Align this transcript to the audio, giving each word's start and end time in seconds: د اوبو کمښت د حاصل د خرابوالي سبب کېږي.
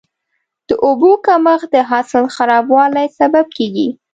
د 0.67 0.69
اوبو 0.85 1.11
کمښت 1.25 1.67
د 1.75 1.77
حاصل 1.89 2.23
د 2.29 2.33
خرابوالي 2.35 3.05
سبب 3.19 3.45
کېږي. 3.57 3.89